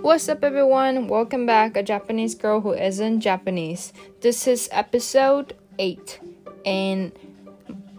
[0.00, 1.08] What's up, everyone?
[1.08, 3.92] Welcome back, a Japanese girl who isn't Japanese.
[4.20, 6.20] This is episode 8.
[6.66, 7.12] And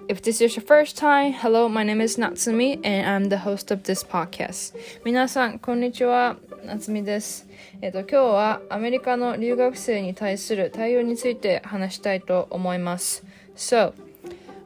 [0.07, 3.71] if this is your first time, hello, my name is Natsumi, and I'm the host
[3.71, 4.73] of this podcast.
[5.03, 6.37] 皆さん、こんにちは。
[6.65, 7.47] 夏美です。
[7.81, 13.23] えっと、今日はアメリカの留学生に対する対応について話したいと思います。
[13.55, 13.93] So,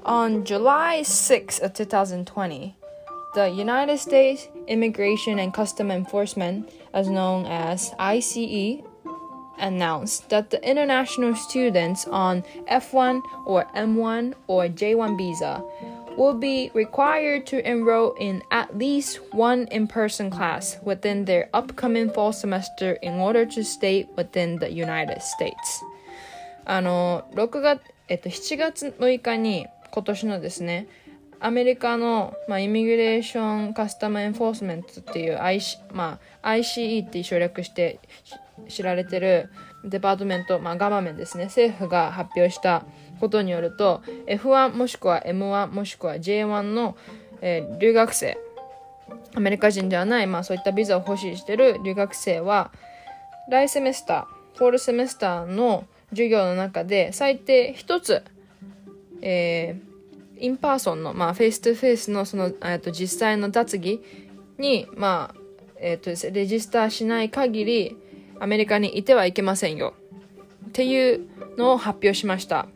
[0.03, 2.73] on July 6th of 2020,
[3.33, 8.83] the United States Immigration and Custom Enforcement, as known as ICE,
[9.59, 15.63] announced that the international students on F1 or M1 or J1 visa
[16.17, 22.09] will be required to enroll in at least one in person class within their upcoming
[22.09, 25.83] fall semester in order to stay within the United States.
[26.65, 30.87] あの、6月、えっと、7月6日に今年のですね、
[31.44, 38.00] アメリカの、まあ、イミグレーションカスタムエンフォースメントっていう IC、まあ、ICE って省略して
[38.68, 39.50] 知られてる
[39.84, 41.44] デパートメント、まあ、ガバメンですね。
[41.44, 42.86] 政府が発表した
[43.20, 46.96] ことによると F1 もしくは M1 もしくは J1 の、
[47.42, 48.38] えー留学生
[49.34, 52.72] アメリカ人ではない、まあ、そういったビザを欲しいしてる留学生は
[53.50, 58.24] 来セメスターフォールセメスターの授業の中で最低1つ、
[59.20, 59.93] えー
[60.43, 64.01] インパーソンの、まあ、フェイス2フェイスのその、えっと、実際の脱ぎ
[64.57, 65.39] に、まあ、
[65.79, 67.97] えっとですね、レジスターしない限り、
[68.39, 69.93] アメリカにいてはいけませんよ。
[70.67, 71.27] っていう
[71.57, 72.67] のを発表しました。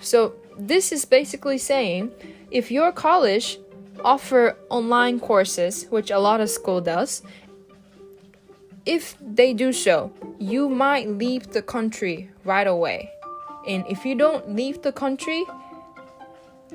[0.00, 2.10] So, this is basically saying,
[2.50, 3.60] if your college
[4.02, 7.22] offer online courses, which a lot of school does,
[8.86, 13.10] if they do so, you might leave the country right away.
[13.66, 15.44] And if you don't leave the country,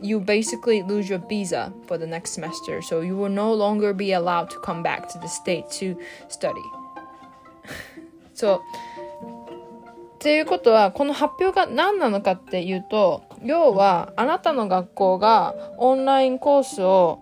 [0.02, 2.80] you basically lose your visa for the next semester.
[2.82, 5.96] So you will no longer be allowed to come back to the state to
[6.28, 6.62] study.
[8.34, 8.60] そう。
[10.20, 17.20] っていうことは、この発表が何なのかっていうと、要は、あなたの学校がオンラインコースを、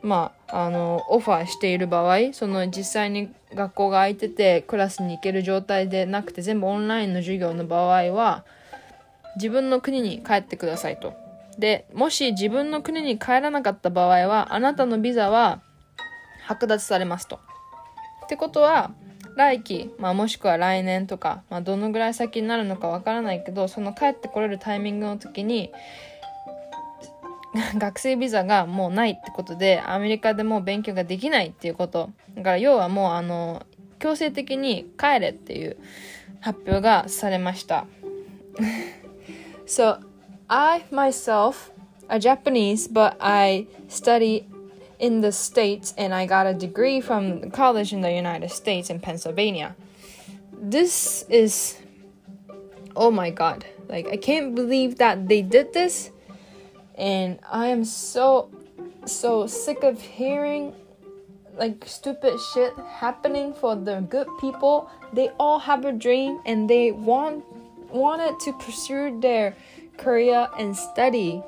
[0.00, 8.44] まあ、あの、オファーしている場合、その実際に学校が空いてて、クラスに行ける状態でなくて、全部オンラインの授業の場合は、
[9.34, 11.25] 自分の国に帰ってくださいと。
[11.58, 15.62] で、もし自分の国に帰らなかった場合は、あなたのビザは
[16.46, 17.40] 剥奪されますと。
[18.24, 18.92] ってことは、
[19.36, 25.72] 来期、まあ、もしくは来年とか、まあ、どのぐらい先になるのかわからないけど、その帰ってこれるタイミングの時に、
[27.76, 32.10] 学生ビザがもうないってことで、アメリカでもう勉強ができないっていうこと。
[32.34, 33.64] だから要はもうあの、
[33.98, 35.76] 強制的に帰れっていう
[36.40, 37.86] 発表がされました。
[39.66, 39.98] so,
[40.48, 41.70] I myself
[42.08, 44.46] are Japanese, but I study
[44.98, 49.00] in the States and I got a degree from college in the United States in
[49.00, 49.74] Pennsylvania.
[50.52, 51.76] This is,
[52.94, 56.10] oh my god, like I can't believe that they did this.
[56.94, 58.50] And I am so,
[59.04, 60.74] so sick of hearing
[61.58, 64.90] like stupid shit happening for the good people.
[65.12, 67.44] They all have a dream and they want
[67.90, 69.54] wanted to pursue their
[69.96, 71.42] career and study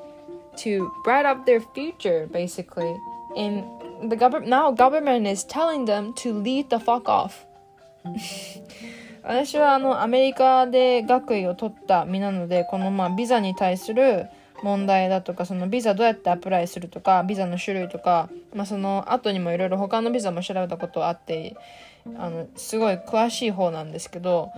[0.57, 2.95] to bright up their future basically.
[3.35, 3.63] And
[4.09, 7.45] the government now government is telling them to leave the fuck off.
[9.23, 14.27] 私はあのアメリカで学位を取った身なのでこのまあビザに対する
[14.63, 21.55] 問題だとかそのビザどうやってアプライするとかビザの種類とか、まあ、その後にもいろいろ他のビザも調べたことあって
[22.17, 24.51] あのすごい詳しい方なんですけど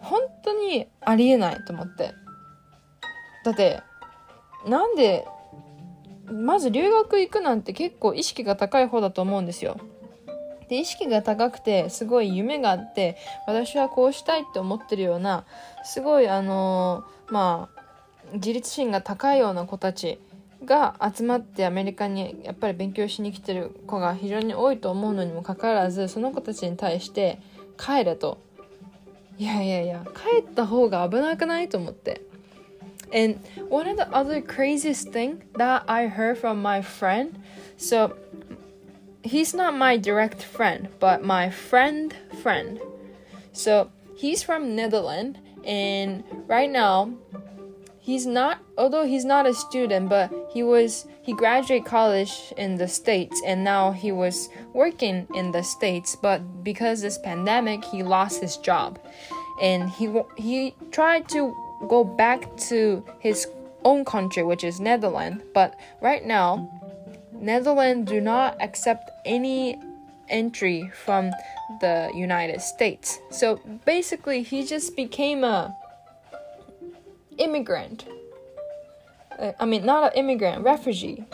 [0.00, 2.25] 本当にありえないと思って。
[3.46, 3.80] だって
[4.66, 5.24] なんで
[6.26, 9.78] まず留学行くなんて結構意識が高い方だと思うんですよ。
[10.68, 15.44] で意識が高くてすごい夢があって私はこうしたいって思ってるような
[15.84, 20.18] すごいあのまあ自立心が高いような子たち
[20.64, 27.38] が集まってアメリカにやっぱり勉強しに来てる子が非常に多いと思うのにもかかわらずその子たちに対して
[27.78, 28.44] 帰れと。
[29.38, 32.25] いやいやいや帰った方が危なくないと思って。
[33.12, 37.38] And one of the other craziest thing that I heard from my friend,
[37.76, 38.16] so
[39.22, 42.80] he's not my direct friend, but my friend friend.
[43.52, 47.12] So he's from Netherlands, and right now
[47.98, 48.58] he's not.
[48.78, 53.64] Although he's not a student, but he was he graduated college in the states, and
[53.64, 56.16] now he was working in the states.
[56.16, 58.98] But because this pandemic, he lost his job,
[59.60, 61.54] and he he tried to
[61.88, 63.46] go back to his
[63.84, 65.42] own country, which is Netherlands.
[65.54, 66.70] But right now,
[67.32, 69.80] Netherlands do not accept any
[70.28, 71.30] entry from
[71.80, 73.20] the United States.
[73.30, 75.76] So basically, he just became a
[77.38, 78.06] immigrant.
[79.38, 81.24] Uh, I mean, not an immigrant, refugee.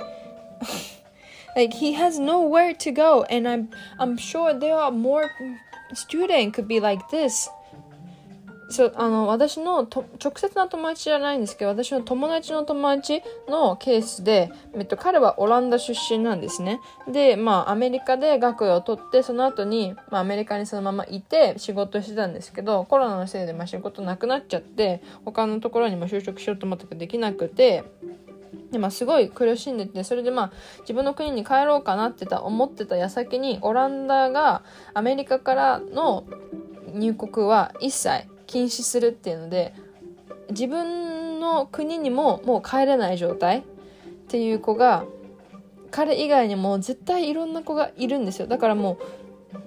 [1.57, 5.31] like he has nowhere to go, and I'm I'm sure there are more
[5.95, 7.49] student could be like this
[8.73, 16.81] そうあの私のと直接の友達じゃないんですけど私の友達の友達のケースで、えっと、彼はオランダ出身なんですね。
[17.07, 27.85] でまあアメリカで学位を取ってその後に、まあ、アメリカにそのままいて仕事してたんですけどコロナのせいで、まあ、仕事なくなっちゃって他のところにも就職しようと思ったけどできなくて
[28.71, 34.63] でまあ、すごい苦しんでてそれでまあ自分の国に帰ろうかなってた思ってた矢先にオランダが
[34.95, 36.25] アメリカからの
[36.95, 39.73] 入国は一切禁止するっていうので
[40.51, 43.63] 自分の国にももう帰れない状態っ
[44.29, 45.07] ていう子が
[45.91, 48.47] 彼以外にも絶対いろんな子がいるんですよ。
[48.47, 48.99] だからも
[49.55, 49.59] う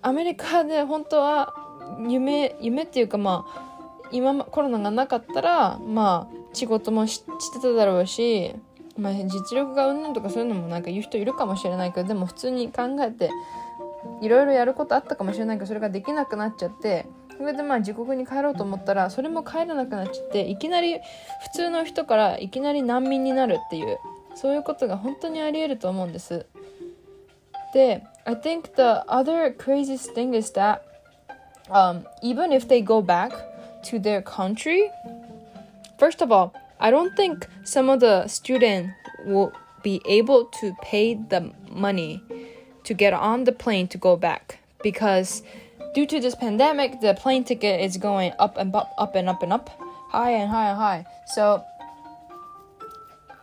[0.00, 1.54] アメリカで本当は
[2.08, 7.26] 夢夢っていうかまあ今コロナがなかったらまあ仕事もして
[7.60, 8.54] ただろうし、
[8.96, 13.30] まあ、実力がうんぬんとかそういうのもなんか言う人いるかもしれないけどでも普通に考えて
[14.20, 17.06] いろいろやることあったかもしれないけどそれができなくなっちゃって
[17.39, 23.97] それでまあ自国に帰ろうと思ったらそれも帰らなくなっちゃっていきなり普通の人からいきなり難民になるっていう
[24.35, 26.45] そういうことが本当にありえると思うんです
[27.73, 30.81] で I think the other craziest thing is that
[31.69, 33.31] um, even if they go back
[33.83, 34.89] to their country
[35.99, 38.91] first of all I don't think some of the students
[39.25, 39.51] will
[39.83, 42.21] be able to pay the money
[42.83, 45.43] to get on the plane to go back because
[45.94, 49.42] due to this pandemic, the plane ticket is going up and up, up and up
[49.42, 49.70] and up,
[50.08, 51.06] high and high and high.
[51.26, 51.64] So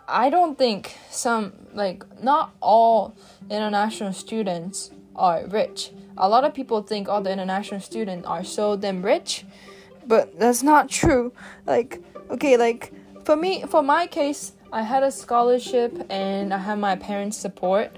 [0.08, 3.16] I don't think some like not all
[3.50, 5.92] international students are rich.
[6.18, 9.46] A lot of people think all the international students are so damn rich,
[10.06, 11.34] but that's not true.
[11.66, 12.94] Like okay, like
[13.26, 17.92] for me, for my case, I had a scholarship and I had my parents' support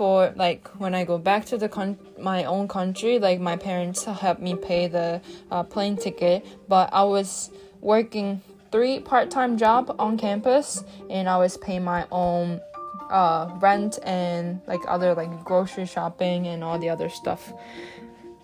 [0.00, 4.02] for like when I go back to the con- my own country, like my parents
[4.04, 5.20] helped me pay the
[5.50, 7.50] uh, plane ticket, but I was
[7.82, 8.40] working
[8.72, 12.62] three part-time job on campus and I was paying my own
[13.10, 17.52] uh, rent and like other like grocery shopping and all the other stuff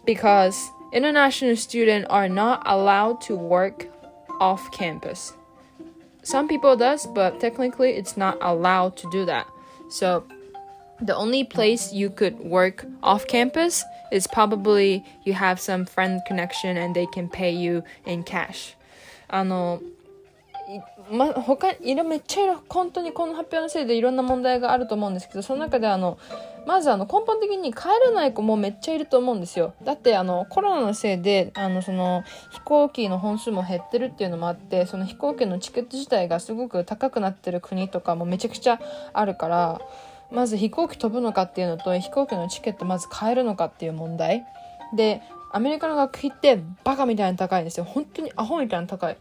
[0.05, 3.88] because international students are not allowed to work
[4.41, 5.32] off campus.
[6.23, 9.47] Some people does, but technically it's not allowed to do that.
[9.88, 10.26] So
[11.00, 16.76] the only place you could work off campus is probably you have some friend connection
[16.76, 18.76] and they can pay you in cash.
[19.28, 19.81] あの、
[21.10, 26.19] ま、他いろめっちゃいろ本当にこの発表のせいでいろんな問題があると思うんですけどその中であの
[26.66, 38.81] まずあの根本的に帰れない子もめっちゃいると思うんですよだってあのコロナのせいであのその飛行機の本数も減ってるっていうのもあってその飛行機のチケット自体がすごく高くなってる国とかもめちゃくちゃ
[39.12, 39.81] あるから
[40.31, 44.44] まず飛行機飛ぶのかっていうのと飛行機のチケットまず買えるのかっていう問題。
[44.94, 47.84] でアメリカの学費ってバカみたいに高いんですよ。
[47.84, 49.17] 本当にアホみたいに高い。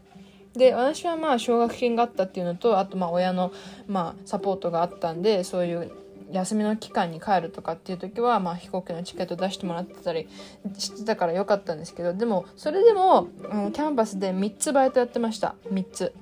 [0.54, 3.52] で私はまあ奨学金があったっていうのとあとまあ親の
[3.86, 5.92] まあサポートがあったんでそういう
[6.30, 10.28] 休みの期間に帰るとかっていう時は、まあ、飛行機のチケット出してもらってたり
[10.76, 15.54] してたからよかったんですけどでもそれでも、うん、キャンパスで3つバイトやってました。
[15.70, 16.12] 3つ。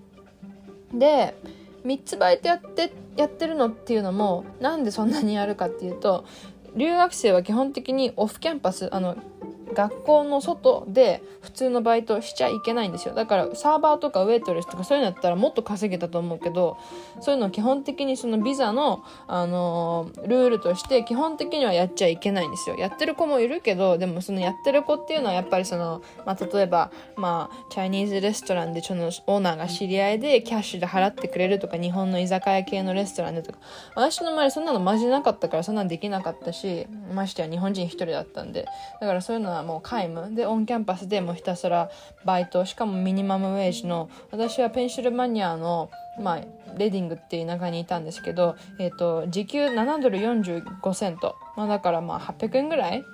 [0.92, 1.34] で
[1.84, 6.24] 3つバイトやってやってるのっていうのもなんでそんなにやるかっていうと
[6.76, 9.16] 留学生は基本的にオフキャンパスあの
[9.72, 13.14] 学校の外で普通のバイトしちゃいけないんですよ。
[13.14, 16.76] だからサーバーとかウェイトレスとかそういうのだったらもっと稼げたと思うけど
[17.20, 22.76] そういうの基本的にそのビザの、あのー、ルールとして基本的にはやっちゃいけないんですよ。
[22.76, 33.58] やってる子もいるけどでもそのやってる子っていうのはやっぱりその、まあ、例えばまあチャイニーズレストランでそのオーナーが知り合いでキャッシュで払ってくれるとか日本の居酒屋系のレストランでとか。
[33.94, 38.66] 私の周りそんなのマジなかったからそんなんできなかったしましてや日本人一人だったんで。
[39.00, 40.34] だからそういうのはもう皆無。
[40.34, 41.90] でオンキャンパスでもひたすら
[42.24, 42.64] バイト。
[42.64, 46.40] しかもミニマムウェージの私はペンシルマニアのまあ、
[46.76, 53.04] レディングっていう中にいたんですけど、えーと、時給7ドル45セント、まあ、だからまあ800円ぐらい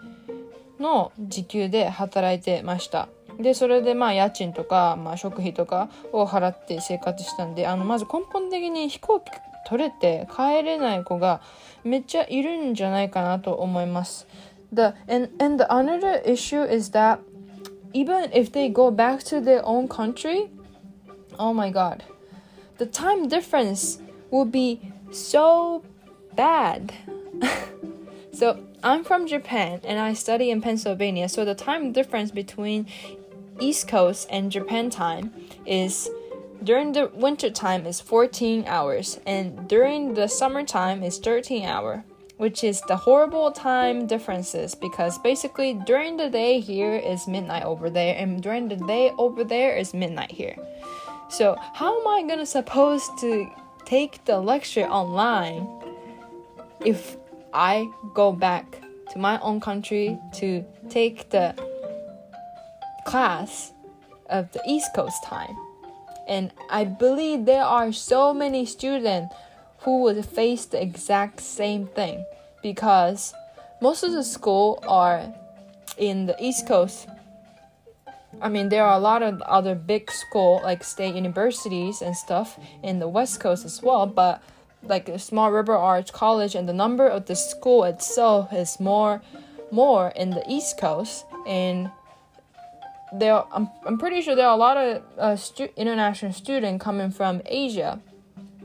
[0.78, 3.08] の時給で働いてました。
[3.38, 9.30] でそれでまあ家賃とか、まあ、食費とかを払って生活したんであのまず根本的に飛行機
[9.66, 11.40] 取れて帰れない子が
[11.84, 14.26] めっちゃいるんじゃないかなと思います。
[14.72, 17.20] The and and the another issue is that
[17.92, 20.50] even if they go back to their own country
[21.38, 22.04] oh my god
[22.78, 23.98] the time difference
[24.30, 25.82] will be so
[26.34, 26.92] bad
[28.40, 31.28] So I'm from Japan and I study in Pennsylvania.
[31.28, 32.86] So the time difference between
[33.60, 35.34] East Coast and Japan time
[35.66, 36.08] is
[36.62, 42.04] during the winter time is 14 hours and during the summertime is 13 hour
[42.40, 47.90] which is the horrible time differences because basically during the day here is midnight over
[47.90, 50.56] there and during the day over there is midnight here.
[51.28, 53.46] So how am I gonna supposed to
[53.84, 55.68] take the lecture online
[56.82, 57.18] if
[57.52, 58.80] I go back
[59.10, 61.54] to my own country to take the
[63.04, 63.74] class
[64.30, 65.54] of the East Coast time?
[66.26, 69.34] And I believe there are so many students
[69.80, 72.24] who would face the exact same thing.
[72.62, 73.34] Because
[73.80, 75.32] most of the school are
[75.96, 77.08] in the east coast.
[78.40, 82.58] I mean there are a lot of other big school like state universities and stuff
[82.82, 84.40] in the west coast as well but
[84.84, 89.20] like a small liberal arts college and the number of the school itself is more
[89.70, 91.24] more in the east coast.
[91.46, 91.90] And
[93.12, 97.10] there I'm, I'm pretty sure there are a lot of uh, stu- international students coming
[97.10, 98.00] from asia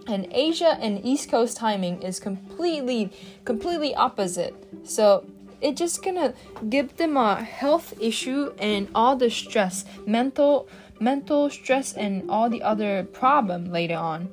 [0.06, 3.10] and Asia and East Coast timing is completely
[3.44, 4.54] completely opposite.
[4.84, 5.24] So
[5.60, 6.34] it's just gonna
[6.68, 12.62] give them a health issue and all the stress, mental mental stress and all the
[12.62, 14.28] other problem later on.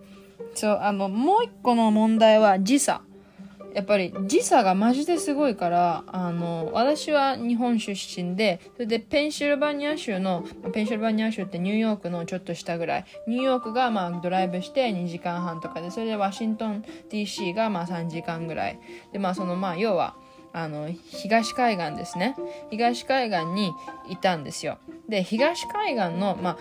[0.53, 3.01] So あのもう一個の問題は時差。
[3.74, 13.04] やっぱり時差がマジですごいからあの私は日本出身でそれでペンシルバニア州のペンシルバニア州ってニューヨークのちょっと下ぐらい。
[13.26, 18.78] ニューヨークがまあドライブして2時間半とかでそれでワシントン DC がまあ3時間ぐらい。
[19.12, 20.14] でまあそのまあ要は
[20.52, 22.36] あの東海岸ですね。
[22.70, 23.72] 東海岸に
[24.08, 24.78] いたんですよ。
[25.08, 26.58] で東海岸のまあ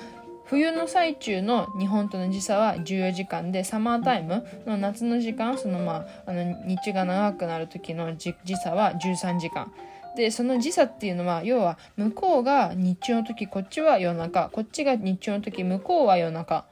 [0.51, 9.72] 冬の最中の日本との時差は14時間でサマータイムの夏の時間そのまああの日中が長くなる時の時差は13時間。
[10.17, 14.50] でその時差っていうのは要は向こうが日中の時こっちは夜中。
[14.51, 16.65] こっちが日中の時向こうは夜中。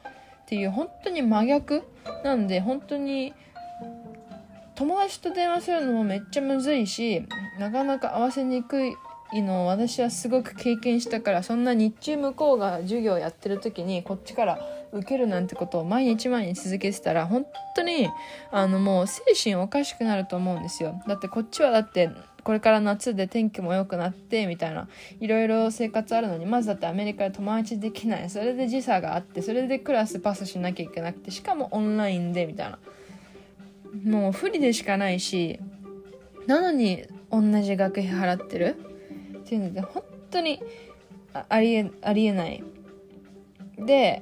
[0.44, 1.84] っていう本当に真逆
[2.26, 3.34] なんで本当に
[4.76, 7.26] 友達と電話するのもめっちゃむずいし
[7.58, 8.94] なかなか合わせにくい
[9.32, 14.60] いのを私はすごく経験したからそんな日中向こうが授業やってる時にこっちから
[14.92, 17.46] 受けるなんてことを毎日毎日続けてたら本
[17.76, 18.10] 当に
[18.52, 21.02] あのもう精神おかしくなると思うんですよ。
[21.08, 22.10] だってこっちはだって
[22.44, 24.88] これから夏で天気も良くなってみたいな
[25.20, 28.30] いろいろ生活あるのにまずだってアメリカで友達できない。
[28.30, 32.80] それで時差があってそれでクラスパスしなきゃいけなくてしかもオンラインでみたいな。
[34.04, 35.60] もう不利でしかないし
[36.46, 38.89] なのに同じ学費払ってる。
[39.50, 40.62] っていうので本当に
[41.34, 42.64] ありえありえない。
[43.80, 44.22] で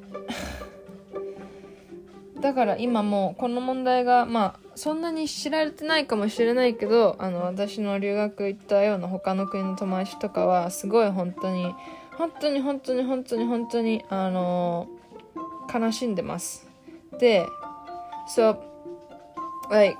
[2.39, 11.75] だから今もうこの問題がまあそんなに知られてないかもしれないけどあの私の留学行ったような他の国の友達とかはすごい本当に
[12.17, 14.88] 本当に本当に本当に本当にあの
[15.74, 16.65] 悲しんでます。
[17.19, 17.46] で
[18.34, 18.57] so
[19.69, 19.98] like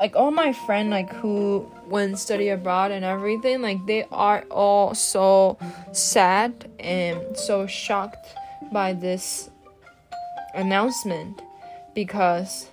[0.00, 4.94] like all my friend like who went study abroad and everything like they are all
[4.94, 5.56] so
[5.92, 8.26] sad and so shocked
[8.72, 9.50] by this
[10.54, 11.42] announcement
[11.94, 12.68] because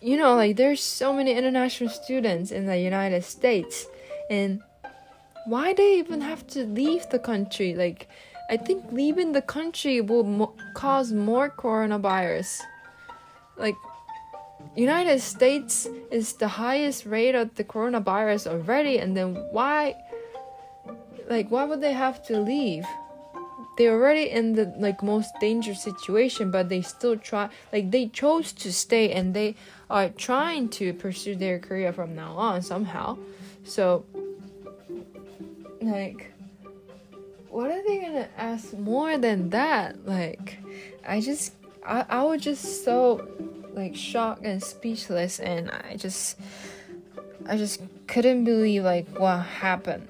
[0.00, 3.86] you know like there's so many international students in the united states
[4.30, 4.60] and
[5.46, 7.74] why they even have to leave the country?
[7.74, 8.08] Like
[8.50, 12.60] i think leaving the country will mo- cause more coronavirus.
[13.56, 13.76] Like
[14.76, 19.96] United States is the highest rate of the coronavirus already and then why
[21.28, 22.84] like why would they have to leave?
[23.76, 28.52] They're already in the like most dangerous situation but they still try like they chose
[28.52, 29.56] to stay and they
[29.90, 33.18] are trying to pursue their career from now on somehow.
[33.64, 34.04] So
[35.80, 36.32] like
[37.48, 40.04] what are they gonna ask more than that?
[40.04, 40.58] Like
[41.06, 41.54] I just
[41.86, 43.28] I, I was just so
[43.73, 46.37] like shocked and speechless and I just
[47.47, 50.07] I just couldn't believe like what happened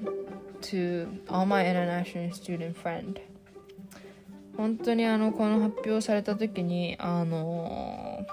[0.61, 3.19] to all my international student friend
[4.57, 8.25] 本当にあのこの発表された時にあの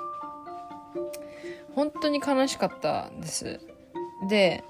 [1.75, 3.61] 本当に悲しかったです
[4.29, 4.65] で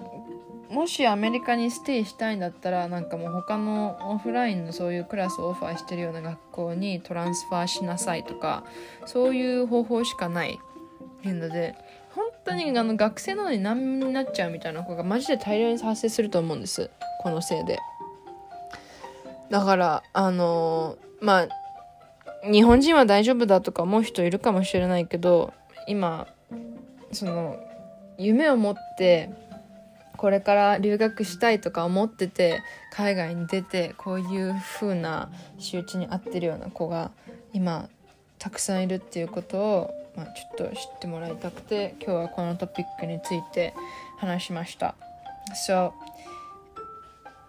[0.72, 8.64] もしアメリカにステイしたいんだったらなんかもう他のオフラインのそういうクラスをオファーしてるような学校にトランスファーしなさいとか
[9.06, 10.60] そういう方法しかない。
[11.20, 11.76] っていうので
[12.16, 16.90] 本当にあの学生なのに難民になっちゃうみたいな子がマジで大量に発生すると思うんです
[17.22, 17.78] このせいで。
[19.50, 21.48] だからあのまあ
[22.50, 25.54] 日本人は大丈夫だとか思う人いるかもしれないけど
[25.88, 26.28] 今
[27.12, 27.58] その
[28.18, 29.30] 夢を持って
[30.22, 32.62] これから留学したいとか思ってて
[32.92, 37.10] 海外に出てこういう風な仕打ちに合ってるような子が
[37.54, 37.90] 今
[38.38, 43.74] たくさんいるっていうことを、まあ、ちょっと知ってもらいたくて今日はこのトピックについて
[44.20, 44.94] 話しました。
[45.56, 45.92] So,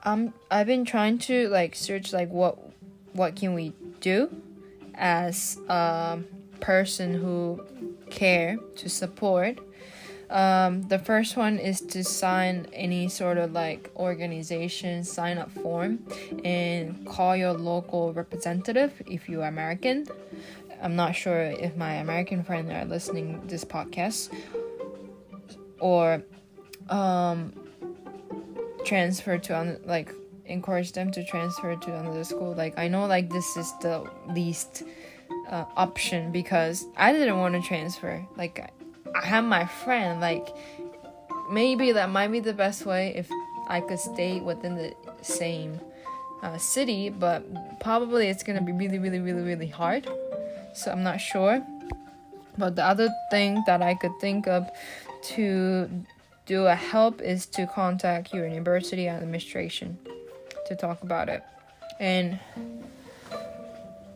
[0.03, 2.57] I'm, I've been trying to like search like what
[3.13, 4.31] what can we do
[4.95, 6.21] as a
[6.61, 7.61] person who
[8.09, 9.59] care to support
[10.33, 15.99] um, the first one is to sign any sort of like organization sign up form
[16.43, 20.09] and call your local representative if you're American.
[20.83, 24.33] I'm not sure if my American friends are listening this podcast
[25.79, 26.23] or
[26.89, 27.53] um,
[28.87, 30.15] transfer to like
[30.47, 32.55] encourage them to transfer to another school.
[32.55, 34.83] Like I know like this is the least
[35.51, 38.27] uh, option because I didn't want to transfer.
[38.37, 38.73] Like
[39.15, 40.21] I have my friend.
[40.21, 40.49] Like
[41.51, 43.29] maybe that might be the best way if
[43.69, 45.81] I could stay within the same
[46.43, 47.45] uh, city, but
[47.81, 50.09] probably it's gonna be really, really, really, really hard.
[50.75, 51.65] So I'm not sure.
[52.59, 54.71] But the other thing that I could think of
[55.35, 55.89] to
[56.47, 59.99] do a help is to contact your university administration
[60.67, 61.43] to talk about it.
[62.01, 62.39] And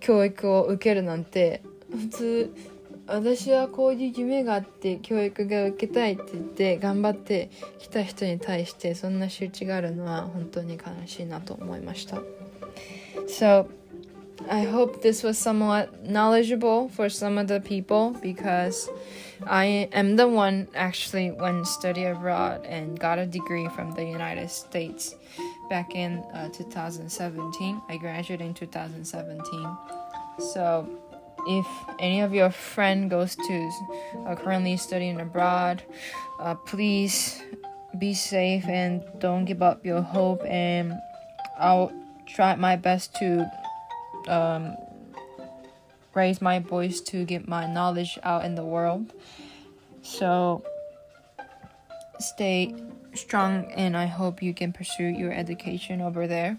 [0.00, 2.54] 教育を受けるなんて普通
[3.06, 12.20] 私はこういう夢があって教育が受けたいって言って頑張ってきた人に対してそんな仕打ちがあるのは本当に悲しいなと思いました。
[13.28, 13.68] So,
[14.48, 18.90] I hope this was somewhat knowledgeable for some of the people because
[19.44, 24.48] I am the one actually went study abroad and got a degree from the United
[24.50, 25.16] States
[25.68, 27.82] back in uh, 2017.
[27.88, 29.76] I graduated in 2017.
[30.38, 30.88] So,
[31.46, 31.66] if
[31.98, 33.70] any of your friend goes to
[34.26, 35.82] uh, currently studying abroad,
[36.40, 37.42] uh, please
[37.98, 40.42] be safe and don't give up your hope.
[40.44, 40.94] And
[41.58, 41.92] I'll
[42.26, 43.50] try my best to
[44.28, 44.76] um,
[46.14, 49.12] raise my voice to get my knowledge out in the world.
[50.02, 50.64] So
[52.18, 52.74] stay
[53.16, 56.58] strong and I hope you can pursue your education over there.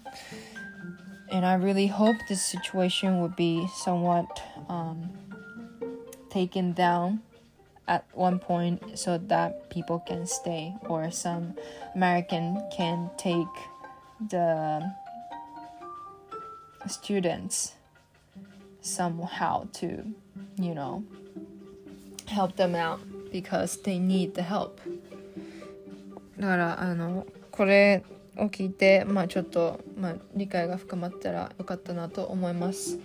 [1.30, 5.10] And I really hope this situation would be somewhat um,
[6.30, 7.20] taken down
[7.86, 11.54] at one point so that people can stay or some
[11.94, 13.46] American can take
[14.28, 14.92] the
[16.86, 17.72] students
[18.80, 20.04] somehow to,
[20.56, 21.04] you know,
[22.26, 23.00] help them out
[23.32, 24.80] because they need the help.
[26.38, 28.04] だからあのこれ
[28.36, 32.98] を聞いてまあちょっとまあ理解が深まったらよかったなと思います。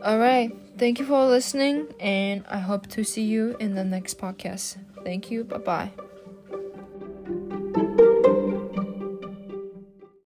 [0.00, 4.78] Alright, thank you for listening and I hope to see you in the next podcast.
[5.04, 5.44] Thank you.
[5.44, 6.07] Bye bye.